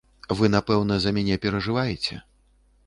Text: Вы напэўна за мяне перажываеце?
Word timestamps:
Вы 0.39 0.49
напэўна 0.55 0.97
за 1.03 1.15
мяне 1.19 1.39
перажываеце? 1.45 2.21